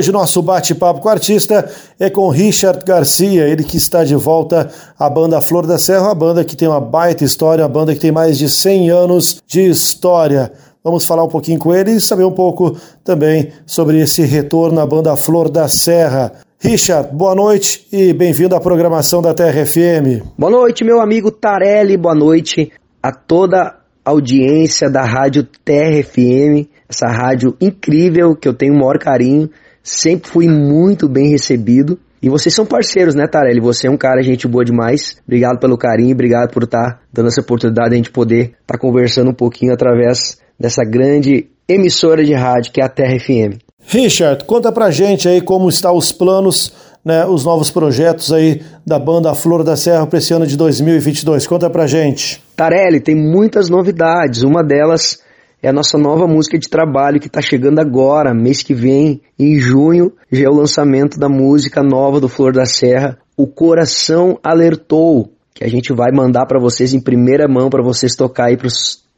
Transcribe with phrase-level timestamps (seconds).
[0.00, 4.70] hoje nosso bate-papo com o artista é com Richard Garcia, ele que está de volta
[4.98, 8.00] à banda Flor da Serra, a banda que tem uma baita história, a banda que
[8.00, 10.52] tem mais de 100 anos de história.
[10.82, 14.86] Vamos falar um pouquinho com ele e saber um pouco também sobre esse retorno à
[14.86, 16.32] banda Flor da Serra.
[16.58, 20.24] Richard, boa noite e bem-vindo à programação da Terra FM.
[20.38, 22.72] Boa noite, meu amigo Tarelli, boa noite
[23.02, 28.98] a toda audiência da Rádio Terra FM, essa rádio incrível que eu tenho o maior
[28.98, 29.50] carinho
[29.90, 31.98] sempre fui muito bem recebido.
[32.22, 33.60] E vocês são parceiros, né, Tarelli?
[33.60, 35.16] Você é um cara, gente boa demais.
[35.26, 38.74] Obrigado pelo carinho, obrigado por estar tá dando essa oportunidade de a gente poder estar
[38.74, 43.58] tá conversando um pouquinho através dessa grande emissora de rádio que é a Terra FM.
[43.86, 48.98] Richard, conta pra gente aí como estão os planos, né, os novos projetos aí da
[48.98, 51.46] banda Flor da Serra para esse ano de 2022.
[51.46, 52.42] Conta pra gente.
[52.54, 54.42] Tarelli, tem muitas novidades.
[54.42, 55.18] Uma delas
[55.62, 59.58] é a nossa nova música de trabalho que está chegando agora, mês que vem, em
[59.58, 65.32] junho, já é o lançamento da música nova do Flor da Serra, O Coração Alertou,
[65.54, 68.56] que a gente vai mandar para vocês em primeira mão para vocês tocar aí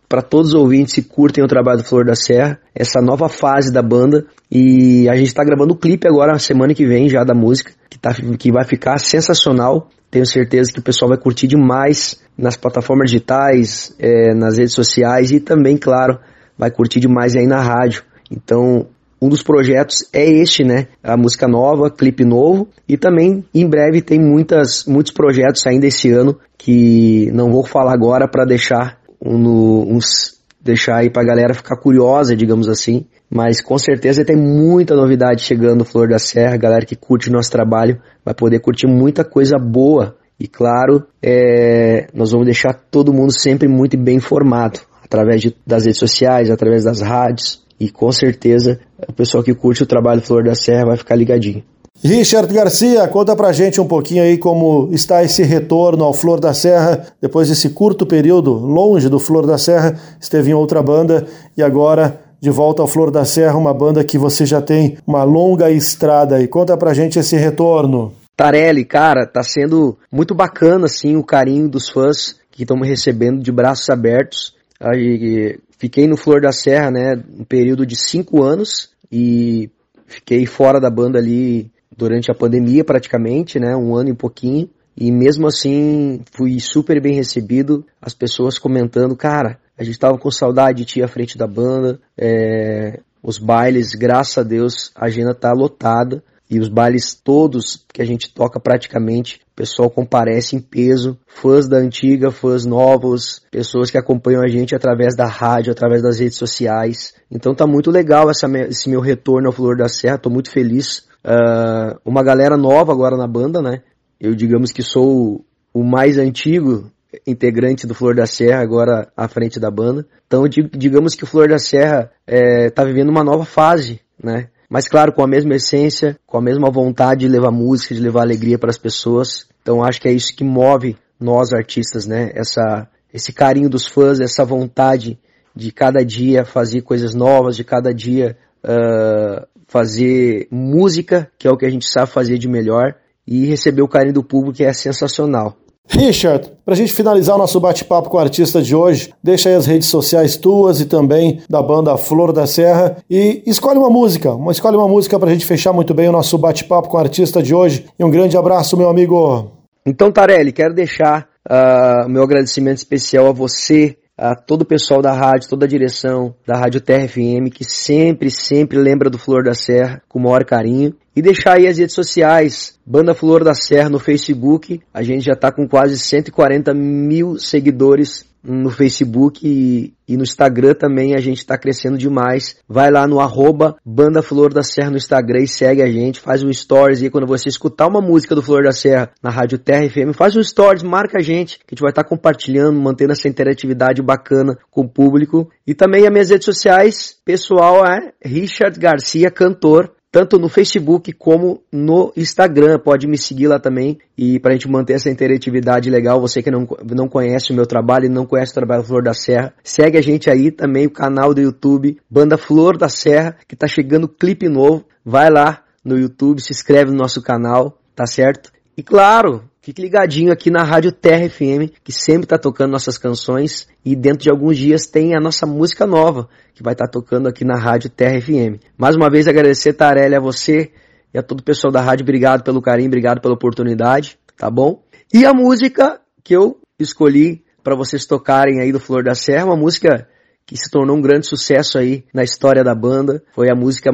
[0.08, 3.72] para todos os ouvintes que curtem o trabalho do Flor da Serra, essa nova fase
[3.72, 4.26] da banda.
[4.50, 7.98] E a gente está gravando o clipe agora, semana que vem já da música, que,
[7.98, 9.88] tá, que vai ficar sensacional.
[10.10, 15.30] Tenho certeza que o pessoal vai curtir demais nas plataformas digitais, é, nas redes sociais
[15.30, 16.18] e também, claro,
[16.62, 18.04] vai curtir demais aí na rádio.
[18.30, 18.86] Então,
[19.20, 20.86] um dos projetos é este, né?
[21.02, 26.12] A música nova, clipe novo e também em breve tem muitas, muitos projetos ainda esse
[26.12, 31.76] ano que não vou falar agora para deixar um, uns deixar aí pra galera ficar
[31.76, 33.06] curiosa, digamos assim.
[33.28, 36.56] Mas com certeza tem muita novidade chegando Flor da Serra.
[36.56, 40.16] Galera que curte o nosso trabalho vai poder curtir muita coisa boa.
[40.38, 45.84] E claro, é, nós vamos deixar todo mundo sempre muito bem informado através de, das
[45.84, 47.62] redes sociais, através das rádios.
[47.78, 51.62] E com certeza o pessoal que curte o trabalho Flor da Serra vai ficar ligadinho.
[52.02, 56.54] Richard Garcia, conta pra gente um pouquinho aí como está esse retorno ao Flor da
[56.54, 61.62] Serra, depois desse curto período longe do Flor da Serra, esteve em outra banda e
[61.62, 65.70] agora de volta ao Flor da Serra, uma banda que você já tem uma longa
[65.70, 66.48] estrada aí.
[66.48, 68.12] Conta pra gente esse retorno.
[68.36, 73.40] Tarelli, cara, tá sendo muito bacana assim o carinho dos fãs que estão me recebendo
[73.40, 74.54] de braços abertos.
[74.82, 79.70] Aí, fiquei no Flor da Serra, né, um período de cinco anos e
[80.06, 84.68] fiquei fora da banda ali durante a pandemia praticamente, né, um ano e pouquinho.
[84.96, 90.30] E mesmo assim fui super bem recebido, as pessoas comentando, cara, a gente tava com
[90.30, 95.34] saudade de ti à frente da banda, é, os bailes, graças a Deus, a agenda
[95.34, 96.22] tá lotada.
[96.52, 101.66] E os bailes todos que a gente toca praticamente, o pessoal comparece em peso, fãs
[101.66, 106.36] da antiga, fãs novos, pessoas que acompanham a gente através da rádio, através das redes
[106.36, 107.14] sociais.
[107.30, 111.08] Então tá muito legal essa, esse meu retorno ao Flor da Serra, tô muito feliz.
[111.24, 113.80] Uh, uma galera nova agora na banda, né?
[114.20, 115.42] Eu digamos que sou
[115.72, 116.92] o mais antigo
[117.26, 120.06] integrante do Flor da Serra, agora à frente da banda.
[120.26, 124.48] Então digamos que o Flor da Serra é, tá vivendo uma nova fase, né?
[124.72, 128.22] Mas claro, com a mesma essência, com a mesma vontade de levar música, de levar
[128.22, 129.46] alegria para as pessoas.
[129.60, 132.32] Então acho que é isso que move nós artistas, né?
[132.34, 135.18] Essa, esse carinho dos fãs, essa vontade
[135.54, 138.34] de cada dia fazer coisas novas, de cada dia
[138.64, 142.94] uh, fazer música, que é o que a gente sabe fazer de melhor,
[143.26, 145.54] e receber o carinho do público é sensacional.
[145.88, 149.54] Richard, para a gente finalizar o nosso bate-papo com o artista de hoje, deixa aí
[149.54, 154.32] as redes sociais tuas e também da banda Flor da Serra e escolhe uma música,
[154.32, 157.00] uma, escolhe uma música para a gente fechar muito bem o nosso bate-papo com o
[157.00, 157.86] artista de hoje.
[157.98, 159.50] E um grande abraço, meu amigo.
[159.84, 165.12] Então, Tarelli, quero deixar uh, meu agradecimento especial a você, a todo o pessoal da
[165.12, 169.54] rádio, toda a direção da Rádio Terra FM, que sempre, sempre lembra do Flor da
[169.54, 170.94] Serra com o maior carinho.
[171.14, 174.80] E deixar aí as redes sociais, Banda Flor da Serra no Facebook.
[174.92, 180.74] A gente já está com quase 140 mil seguidores no Facebook e, e, no Instagram
[180.74, 182.56] também a gente está crescendo demais.
[182.68, 186.42] Vai lá no arroba Banda Flor da Serra no Instagram e segue a gente, faz
[186.42, 189.88] um stories e quando você escutar uma música do Flor da Serra na Rádio Terra
[189.88, 193.12] FM, faz um stories, marca a gente, que a gente vai estar tá compartilhando, mantendo
[193.12, 195.48] essa interatividade bacana com o público.
[195.66, 201.62] E também as minhas redes sociais, pessoal é Richard Garcia Cantor, tanto no Facebook como
[201.72, 202.78] no Instagram.
[202.78, 206.20] Pode me seguir lá também e para a gente manter essa interatividade legal.
[206.20, 209.14] Você que não, não conhece o meu trabalho e não conhece o trabalho Flor da
[209.14, 213.56] Serra, segue a gente aí também, o canal do YouTube, Banda Flor da Serra, que
[213.56, 214.84] tá chegando clipe novo.
[215.02, 218.52] Vai lá no YouTube, se inscreve no nosso canal, tá certo?
[218.76, 223.68] E claro, fique ligadinho aqui na Rádio Terra FM, que sempre está tocando nossas canções
[223.84, 227.28] e dentro de alguns dias tem a nossa música nova, que vai estar tá tocando
[227.28, 228.60] aqui na Rádio Terra FM.
[228.76, 230.72] Mais uma vez agradecer, Tarelli, a você
[231.14, 234.82] e a todo o pessoal da rádio, obrigado pelo carinho, obrigado pela oportunidade, tá bom?
[235.14, 239.56] E a música que eu escolhi para vocês tocarem aí do Flor da Serra, uma
[239.56, 240.08] música
[240.46, 243.22] que se tornou um grande sucesso aí na história da banda.
[243.34, 243.90] Foi a música,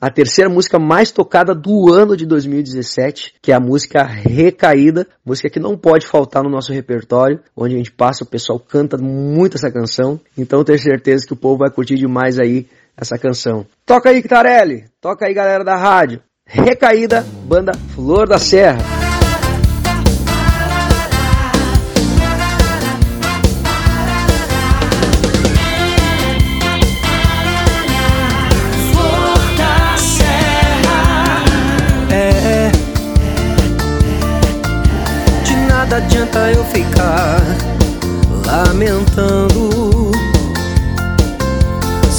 [0.00, 5.50] a terceira música mais tocada do ano de 2017, que é a música Recaída, música
[5.50, 9.56] que não pode faltar no nosso repertório, onde a gente passa, o pessoal canta muito
[9.56, 10.20] essa canção.
[10.36, 12.66] Então tenho certeza que o povo vai curtir demais aí
[12.96, 13.66] essa canção.
[13.86, 14.84] Toca aí, Kitarelli!
[15.00, 16.20] Toca aí, galera da rádio!
[16.46, 19.01] Recaída, banda Flor da Serra.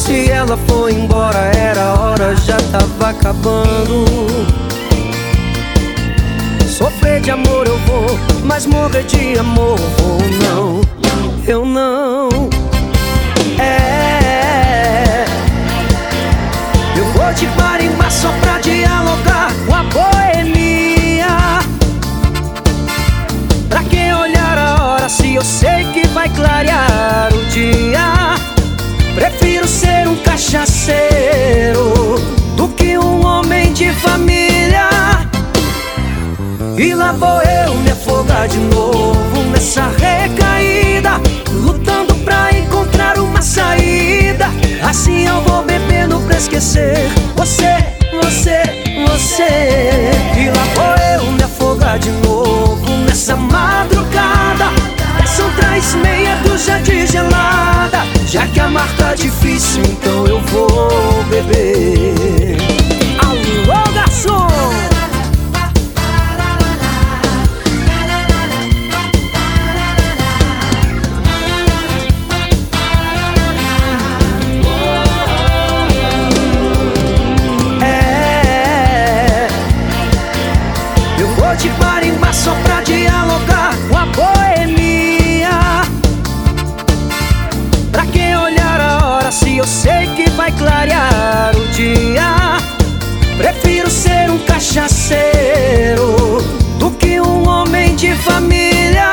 [0.04, 4.06] Se ela foi embora, era hora, já tava acabando.
[6.68, 10.82] Sofrer de amor eu vou, mas morrer de amor vou não.
[11.48, 12.50] Eu não.
[13.58, 14.03] É.
[44.94, 46.94] Assim eu vou bebendo pra esquecer.
[47.36, 47.84] Você,
[48.22, 48.62] você,
[49.08, 50.12] você.
[50.38, 54.14] E lá vou eu me afogar de novo nessa madrugada.
[55.58, 58.04] Traz meia dúzia de gelada.
[58.28, 60.23] Já que a mar tá difícil, então
[81.54, 85.84] eu vou te parimbar só pra dialogar com a boemia
[89.32, 92.58] se eu sei que vai clarear o dia.
[93.36, 96.38] Prefiro ser um cachaceiro
[96.78, 99.12] do que um homem de família.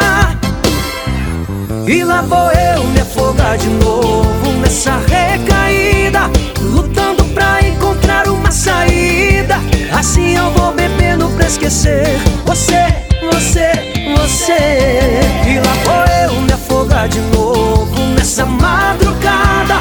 [1.87, 9.58] E lá vou eu me afogar de novo nessa recaída, lutando pra encontrar uma saída.
[10.00, 12.06] Assim eu vou bebendo pra esquecer.
[12.47, 12.87] Você,
[13.31, 13.70] você,
[14.17, 15.20] você.
[15.47, 19.75] E lá vou eu me afogar de novo nessa madrugada.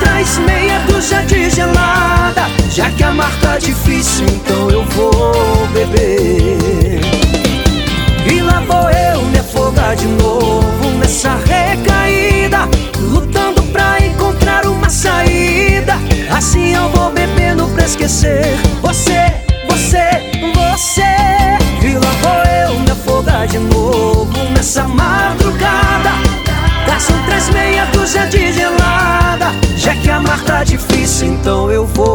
[0.00, 2.42] Traz meia dúzia de gelada.
[2.70, 7.00] Já que a mar tá difícil, então eu vou beber.
[8.32, 11.34] E lá vou eu me afogar de novo nessa
[16.34, 18.56] Assim eu vou bebendo pra esquecer.
[18.82, 19.32] Você,
[19.68, 21.02] você, você.
[21.86, 26.10] E lá vou eu me afogar de novo nessa madrugada.
[26.98, 28.94] São três meia dúzia de gelada
[29.84, 32.13] já que amar tá difícil, então eu vou